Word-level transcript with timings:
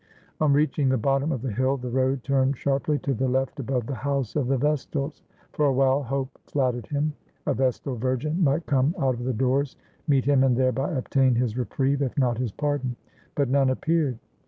On 0.39 0.51
reaching 0.51 0.89
the 0.89 0.97
bottom 0.97 1.31
of 1.31 1.43
the 1.43 1.51
hill 1.51 1.77
the 1.77 1.91
road 1.91 2.23
turned 2.23 2.57
sharply 2.57 2.97
to 2.97 3.13
the 3.13 3.27
left 3.27 3.59
above 3.59 3.85
the 3.85 3.93
house 3.93 4.35
of 4.35 4.47
the 4.47 4.57
vestals. 4.57 5.21
For 5.53 5.67
a 5.67 5.73
while 5.73 6.01
hope 6.01 6.39
flattered 6.47 6.87
him. 6.87 7.13
A 7.45 7.53
vestal 7.53 7.95
virgin 7.97 8.43
might 8.43 8.65
come 8.65 8.95
out 8.97 9.13
of 9.13 9.25
the 9.25 9.31
doors, 9.33 9.75
meet 10.07 10.25
him, 10.25 10.43
and 10.43 10.57
thereby 10.57 10.89
obtain 10.93 11.35
his 11.35 11.55
reprieve 11.55 12.01
if 12.01 12.17
not 12.17 12.39
his 12.39 12.51
pardon. 12.51 12.95
But 13.35 13.49
none 13.49 13.69
appeared. 13.69 14.17